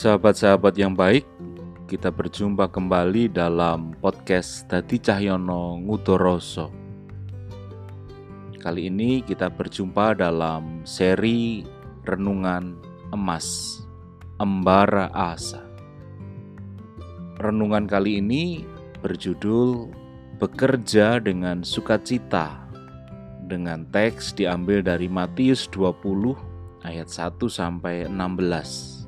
Sahabat-sahabat 0.00 0.80
yang 0.80 0.96
baik, 0.96 1.28
kita 1.84 2.08
berjumpa 2.08 2.72
kembali 2.72 3.28
dalam 3.36 3.92
podcast 4.00 4.64
Dadi 4.64 4.96
Cahyono 4.96 5.76
Ngudoroso. 5.76 6.72
Kali 8.56 8.88
ini 8.88 9.20
kita 9.20 9.52
berjumpa 9.52 10.16
dalam 10.16 10.88
seri 10.88 11.68
Renungan 12.08 12.80
Emas, 13.12 13.76
Embara 14.40 15.12
Asa. 15.12 15.60
Renungan 17.36 17.84
kali 17.84 18.24
ini 18.24 18.64
berjudul 19.04 19.92
Bekerja 20.40 21.20
dengan 21.20 21.60
Sukacita 21.60 22.72
dengan 23.52 23.84
teks 23.92 24.32
diambil 24.32 24.80
dari 24.80 25.12
Matius 25.12 25.68
20 25.68 26.88
ayat 26.88 27.12
1 27.12 27.36
sampai 27.52 28.08
16. 28.08 28.99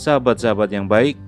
Sahabat-sahabat 0.00 0.72
yang 0.72 0.88
baik, 0.88 1.20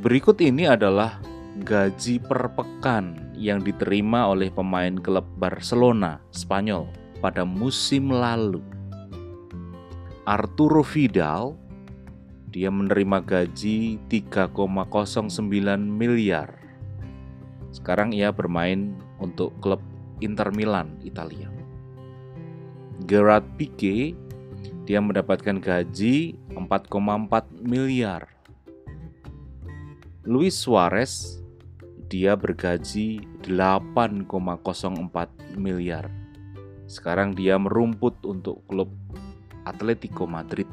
berikut 0.00 0.40
ini 0.40 0.64
adalah 0.64 1.20
gaji 1.68 2.16
per 2.16 2.48
pekan 2.56 3.36
yang 3.36 3.60
diterima 3.60 4.24
oleh 4.24 4.48
pemain 4.48 4.96
klub 4.96 5.28
Barcelona 5.36 6.16
Spanyol 6.32 6.88
pada 7.20 7.44
musim 7.44 8.08
lalu. 8.08 8.64
Arturo 10.24 10.80
Vidal 10.80 11.60
dia 12.48 12.72
menerima 12.72 13.20
gaji 13.20 14.00
3,09 14.08 15.28
miliar. 15.76 16.48
Sekarang 17.68 18.16
ia 18.16 18.32
bermain 18.32 18.96
untuk 19.20 19.52
klub 19.60 19.84
Inter 20.24 20.56
Milan 20.56 20.96
Italia. 21.04 21.52
Gerard 23.04 23.44
Pique 23.60 24.16
dia 24.88 25.04
mendapatkan 25.04 25.60
gaji 25.60 26.40
4,4 26.48 26.96
miliar. 27.60 28.24
Luis 30.24 30.56
Suarez 30.56 31.44
dia 32.08 32.32
bergaji 32.32 33.20
8,04 33.44 35.60
miliar. 35.60 36.08
Sekarang 36.88 37.36
dia 37.36 37.60
merumput 37.60 38.16
untuk 38.24 38.64
klub 38.64 38.88
Atletico 39.68 40.24
Madrid. 40.24 40.64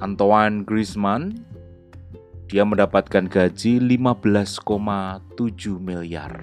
Antoine 0.00 0.64
Griezmann 0.64 1.36
dia 2.48 2.64
mendapatkan 2.64 3.28
gaji 3.28 3.84
15,7 3.84 4.64
miliar. 5.76 6.40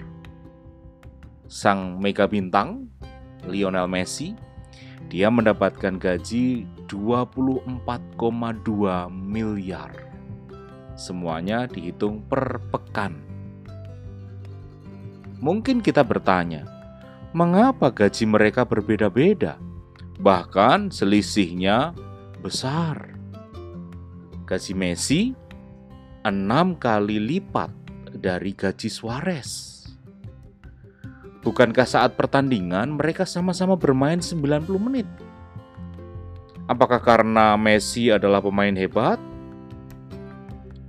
Sang 1.50 1.98
mega 1.98 2.30
bintang 2.30 2.86
Lionel 3.50 3.90
Messi 3.90 4.53
dia 5.08 5.28
mendapatkan 5.28 6.00
gaji 6.00 6.64
24,2 6.86 9.10
miliar. 9.10 9.92
Semuanya 10.94 11.66
dihitung 11.66 12.22
per 12.26 12.62
pekan. 12.70 13.18
Mungkin 15.42 15.82
kita 15.82 16.06
bertanya, 16.06 16.64
mengapa 17.34 17.90
gaji 17.90 18.24
mereka 18.24 18.62
berbeda-beda? 18.64 19.58
Bahkan 20.22 20.94
selisihnya 20.94 21.92
besar. 22.38 23.10
Gaji 24.46 24.72
Messi 24.76 25.34
enam 26.24 26.78
kali 26.78 27.20
lipat 27.20 27.68
dari 28.14 28.54
gaji 28.54 28.88
Suarez. 28.88 29.73
Bukankah 31.44 31.84
saat 31.84 32.16
pertandingan 32.16 32.96
mereka 32.96 33.28
sama-sama 33.28 33.76
bermain 33.76 34.16
90 34.16 34.64
menit? 34.80 35.04
Apakah 36.64 36.96
karena 37.04 37.52
Messi 37.60 38.08
adalah 38.08 38.40
pemain 38.40 38.72
hebat? 38.72 39.20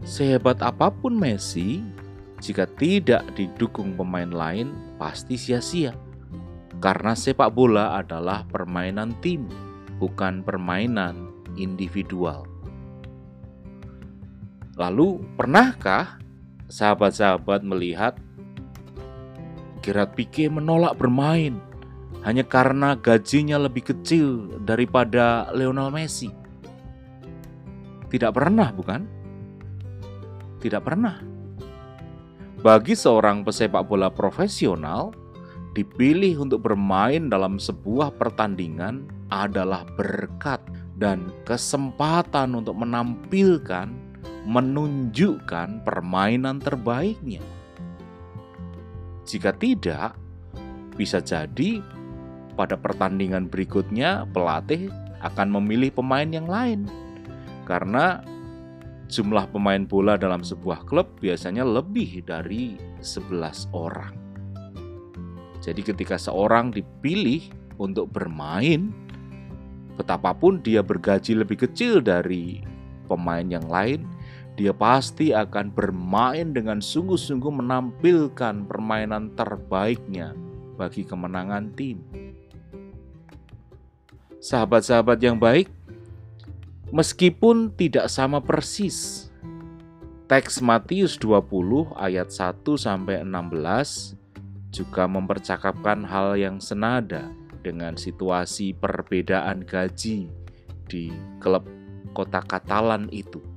Sehebat 0.07 0.63
apa 0.63 0.88
pun 0.88 1.11
Messi, 1.11 1.83
jika 2.39 2.63
tidak 2.79 3.27
didukung 3.35 3.99
pemain 3.99 4.31
lain, 4.31 4.71
pasti 4.95 5.35
sia-sia. 5.35 5.91
Karena 6.79 7.11
sepak 7.11 7.51
bola 7.51 7.99
adalah 7.99 8.47
permainan 8.47 9.11
tim, 9.19 9.51
bukan 9.99 10.39
permainan 10.39 11.35
individual. 11.59 12.47
Lalu, 14.79 15.19
pernahkah 15.35 16.16
sahabat-sahabat 16.72 17.67
melihat 17.67 18.16
Gerard 19.85 20.18
Pique 20.18 20.50
menolak 20.50 20.97
bermain 20.97 21.62
hanya 22.25 22.41
karena 22.41 22.97
gajinya 22.97 23.62
lebih 23.62 23.94
kecil 23.94 24.57
daripada 24.66 25.53
Lionel 25.53 25.94
Messi. 25.94 26.34
Tidak 28.09 28.34
pernah, 28.34 28.73
bukan? 28.73 29.06
Tidak 30.57 30.81
pernah. 30.81 31.22
Bagi 32.66 32.97
seorang 32.97 33.46
pesepak 33.46 33.85
bola 33.85 34.09
profesional, 34.09 35.13
dipilih 35.78 36.41
untuk 36.41 36.66
bermain 36.66 37.29
dalam 37.29 37.62
sebuah 37.62 38.17
pertandingan 38.17 39.06
adalah 39.29 39.85
berkat 39.94 40.66
dan 40.97 41.29
kesempatan 41.46 42.57
untuk 42.57 42.73
menampilkan, 42.73 43.94
menunjukkan 44.50 45.85
permainan 45.85 46.57
terbaiknya. 46.57 47.46
Jika 49.25 49.51
tidak, 49.57 50.13
bisa 50.95 51.19
jadi 51.19 51.81
pada 52.55 52.79
pertandingan 52.79 53.51
berikutnya 53.51 54.29
pelatih 54.31 54.87
akan 55.25 55.59
memilih 55.59 55.91
pemain 55.91 56.29
yang 56.29 56.45
lain. 56.45 56.87
Karena 57.65 58.21
jumlah 59.09 59.49
pemain 59.49 59.85
bola 59.85 60.17
dalam 60.17 60.41
sebuah 60.41 60.85
klub 60.85 61.17
biasanya 61.21 61.65
lebih 61.65 62.21
dari 62.25 62.77
11 63.01 63.69
orang. 63.73 64.13
Jadi 65.61 65.81
ketika 65.81 66.21
seorang 66.21 66.69
dipilih 66.69 67.49
untuk 67.81 68.13
bermain, 68.13 68.93
betapapun 69.97 70.61
dia 70.61 70.85
bergaji 70.85 71.33
lebih 71.33 71.65
kecil 71.65 72.05
dari 72.05 72.61
pemain 73.09 73.45
yang 73.45 73.65
lain, 73.65 74.05
dia 74.55 74.71
pasti 74.71 75.35
akan 75.35 75.75
bermain 75.75 76.55
dengan 76.55 76.79
sungguh-sungguh 76.79 77.59
menampilkan 77.59 78.63
permainan 78.63 79.35
terbaiknya 79.35 80.31
bagi 80.79 81.03
kemenangan 81.03 81.75
tim. 81.75 81.99
Sahabat-sahabat 84.39 85.19
yang 85.19 85.35
baik, 85.35 85.67
meskipun 86.95 87.75
tidak 87.75 88.07
sama 88.07 88.39
persis, 88.39 89.27
teks 90.31 90.63
Matius 90.63 91.19
20 91.19 91.91
ayat 91.99 92.31
1 92.31 92.63
sampai 92.79 93.27
16 93.27 94.16
juga 94.72 95.03
mempercakapkan 95.07 96.03
hal 96.07 96.39
yang 96.39 96.63
senada 96.63 97.27
dengan 97.59 97.99
situasi 97.99 98.72
perbedaan 98.77 99.66
gaji 99.66 100.29
di 100.85 101.09
klub 101.41 101.66
kota 102.13 102.39
Katalan 102.39 103.09
itu. 103.09 103.54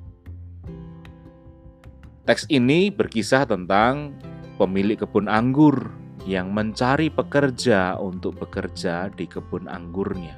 Teks 2.28 2.44
ini 2.52 2.92
berkisah 2.92 3.48
tentang 3.48 4.12
pemilik 4.60 5.00
kebun 5.00 5.32
anggur 5.32 5.96
yang 6.28 6.52
mencari 6.52 7.08
pekerja 7.08 7.96
untuk 7.96 8.36
bekerja 8.36 9.08
di 9.16 9.24
kebun 9.24 9.64
anggurnya. 9.64 10.36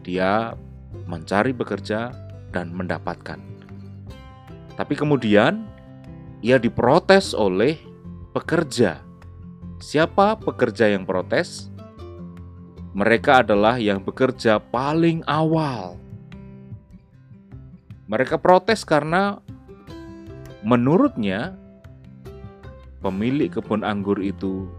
Dia 0.00 0.56
mencari 1.04 1.52
bekerja 1.52 2.08
dan 2.56 2.72
mendapatkan. 2.72 3.36
Tapi 4.80 4.94
kemudian 4.96 5.68
ia 6.40 6.56
diprotes 6.56 7.36
oleh 7.36 7.76
pekerja. 8.32 8.96
Siapa 9.76 10.40
pekerja 10.40 10.88
yang 10.88 11.04
protes? 11.04 11.68
Mereka 12.96 13.44
adalah 13.44 13.76
yang 13.76 14.00
bekerja 14.00 14.56
paling 14.56 15.20
awal. 15.28 16.00
Mereka 18.08 18.40
protes 18.40 18.88
karena 18.88 19.36
Menurutnya, 20.62 21.58
pemilik 23.02 23.50
kebun 23.50 23.82
anggur 23.82 24.22
itu 24.22 24.70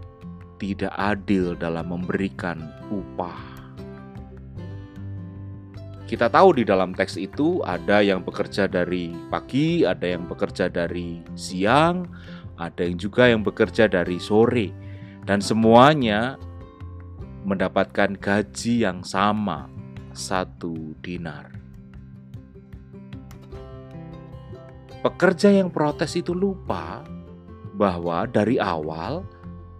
tidak 0.56 0.96
adil 0.96 1.52
dalam 1.52 1.92
memberikan 1.92 2.56
upah. 2.88 3.54
Kita 6.04 6.28
tahu 6.28 6.60
di 6.60 6.64
dalam 6.64 6.92
teks 6.92 7.16
itu 7.20 7.64
ada 7.64 8.00
yang 8.00 8.24
bekerja 8.24 8.68
dari 8.68 9.12
pagi, 9.28 9.84
ada 9.84 10.04
yang 10.04 10.24
bekerja 10.24 10.72
dari 10.72 11.20
siang, 11.36 12.08
ada 12.60 12.84
yang 12.84 12.96
juga 12.96 13.28
yang 13.28 13.44
bekerja 13.44 13.84
dari 13.84 14.16
sore, 14.20 14.72
dan 15.24 15.40
semuanya 15.40 16.40
mendapatkan 17.44 18.16
gaji 18.16 18.88
yang 18.88 19.04
sama, 19.04 19.68
satu 20.12 20.96
dinar. 21.04 21.63
Pekerja 25.04 25.52
yang 25.52 25.68
protes 25.68 26.16
itu 26.16 26.32
lupa 26.32 27.04
bahwa 27.76 28.24
dari 28.24 28.56
awal 28.56 29.20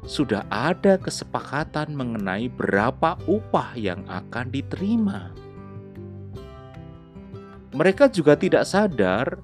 sudah 0.05 0.45
ada 0.53 1.01
kesepakatan 1.01 1.97
mengenai 1.97 2.53
berapa 2.53 3.17
upah 3.25 3.73
yang 3.73 4.05
akan 4.05 4.53
diterima. 4.53 5.33
mereka 7.75 8.07
juga 8.07 8.39
tidak 8.39 8.65
sadar 8.71 9.35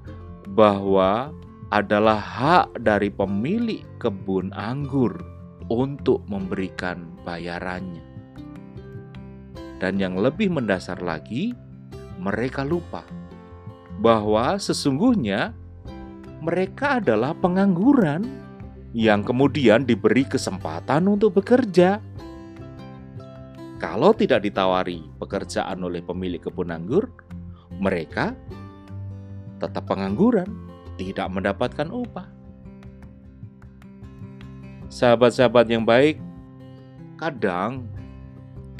bahwa 0.54 1.34
adalah 1.74 2.18
hak 2.18 2.78
dari 2.82 3.10
pemilik 3.10 3.82
kebun 3.98 4.54
anggur 4.54 5.18
untuk 5.66 6.22
memberikan 6.30 7.10
bayarannya. 7.26 8.06
Dan 9.82 9.98
yang 9.98 10.14
lebih 10.18 10.50
mendasar 10.50 11.02
lagi, 11.02 11.54
mereka 12.22 12.62
lupa 12.62 13.02
bahwa 13.98 14.58
sesungguhnya 14.58 15.54
mereka 16.40 16.98
adalah 16.98 17.36
pengangguran 17.36 18.24
yang 18.96 19.22
kemudian 19.22 19.84
diberi 19.84 20.24
kesempatan 20.26 21.06
untuk 21.06 21.38
bekerja. 21.38 22.00
Kalau 23.80 24.12
tidak 24.12 24.44
ditawari 24.44 25.04
pekerjaan 25.16 25.80
oleh 25.80 26.04
pemilik 26.04 26.40
kebun 26.40 26.72
anggur, 26.72 27.08
mereka 27.80 28.36
tetap 29.60 29.88
pengangguran, 29.88 30.48
tidak 31.00 31.28
mendapatkan 31.32 31.88
upah. 31.88 32.28
Sahabat-sahabat 34.90 35.70
yang 35.70 35.86
baik, 35.86 36.20
kadang 37.16 37.88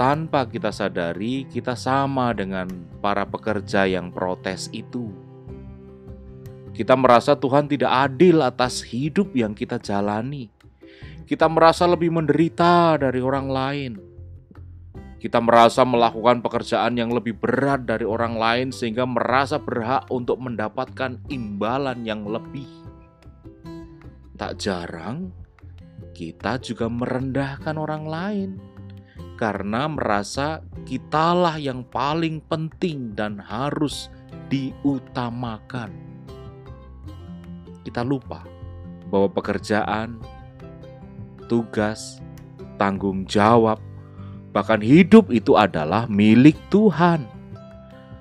tanpa 0.01 0.49
kita 0.49 0.73
sadari, 0.73 1.45
kita 1.49 1.77
sama 1.77 2.33
dengan 2.33 2.69
para 3.05 3.25
pekerja 3.25 3.85
yang 3.85 4.09
protes 4.13 4.69
itu. 4.73 5.30
Kita 6.71 6.95
merasa 6.97 7.37
Tuhan 7.37 7.67
tidak 7.67 7.91
adil 7.91 8.41
atas 8.41 8.81
hidup 8.87 9.35
yang 9.35 9.53
kita 9.53 9.77
jalani. 9.83 10.49
Kita 11.27 11.47
merasa 11.47 11.87
lebih 11.87 12.11
menderita 12.11 12.99
dari 12.99 13.23
orang 13.23 13.47
lain. 13.51 13.93
Kita 15.21 15.37
merasa 15.37 15.85
melakukan 15.85 16.41
pekerjaan 16.41 16.97
yang 16.97 17.13
lebih 17.13 17.37
berat 17.37 17.85
dari 17.85 18.09
orang 18.09 18.41
lain, 18.41 18.69
sehingga 18.73 19.05
merasa 19.05 19.61
berhak 19.61 20.09
untuk 20.09 20.41
mendapatkan 20.41 21.21
imbalan 21.29 22.09
yang 22.09 22.25
lebih. 22.25 22.67
Tak 24.41 24.57
jarang 24.57 25.29
kita 26.17 26.57
juga 26.57 26.89
merendahkan 26.89 27.77
orang 27.77 28.05
lain 28.09 28.51
karena 29.41 29.89
merasa 29.89 30.61
kitalah 30.85 31.57
yang 31.57 31.81
paling 31.89 32.45
penting 32.45 33.17
dan 33.17 33.41
harus 33.41 34.13
diutamakan. 34.53 36.10
Kita 37.91 38.07
lupa 38.07 38.47
bahwa 39.11 39.27
pekerjaan, 39.27 40.23
tugas, 41.51 42.23
tanggung 42.79 43.27
jawab, 43.27 43.83
bahkan 44.55 44.79
hidup 44.79 45.27
itu 45.35 45.59
adalah 45.59 46.07
milik 46.07 46.55
Tuhan. 46.71 47.27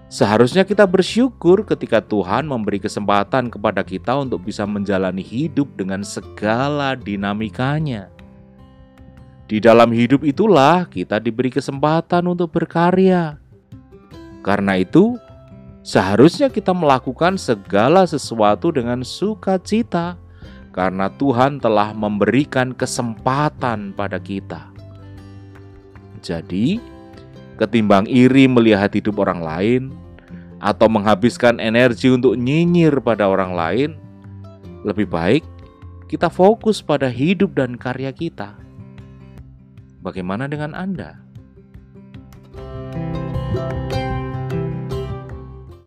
Seharusnya 0.10 0.66
kita 0.66 0.90
bersyukur 0.90 1.62
ketika 1.70 2.02
Tuhan 2.02 2.50
memberi 2.50 2.82
kesempatan 2.82 3.54
kepada 3.54 3.86
kita 3.86 4.18
untuk 4.18 4.42
bisa 4.42 4.66
menjalani 4.66 5.22
hidup 5.22 5.70
dengan 5.78 6.02
segala 6.02 6.98
dinamikanya. 6.98 8.10
Di 9.46 9.62
dalam 9.62 9.94
hidup 9.94 10.26
itulah 10.26 10.90
kita 10.90 11.22
diberi 11.22 11.54
kesempatan 11.54 12.26
untuk 12.26 12.50
berkarya. 12.58 13.38
Karena 14.42 14.82
itu, 14.82 15.14
seharusnya 15.90 16.54
kita 16.54 16.70
melakukan 16.70 17.42
segala 17.42 18.06
sesuatu 18.06 18.70
dengan 18.70 19.02
sukacita, 19.02 20.22
karena 20.70 21.10
Tuhan 21.18 21.58
telah 21.58 21.98
memberikan 21.98 22.78
kesempatan 22.78 23.98
pada 23.98 24.22
kita. 24.22 24.70
Jadi, 26.22 26.78
ketimbang 27.58 28.06
iri 28.06 28.46
melihat 28.46 28.94
hidup 28.94 29.18
orang 29.18 29.42
lain 29.42 29.82
atau 30.62 30.86
menghabiskan 30.86 31.58
energi 31.58 32.14
untuk 32.14 32.38
nyinyir 32.38 33.02
pada 33.02 33.26
orang 33.26 33.58
lain, 33.58 33.90
lebih 34.86 35.10
baik 35.10 35.42
kita 36.06 36.30
fokus 36.30 36.86
pada 36.86 37.10
hidup 37.10 37.54
dan 37.54 37.78
karya 37.78 38.10
kita 38.10 38.58
Bagaimana 40.00 40.48
dengan 40.48 40.72
Anda? 40.72 41.20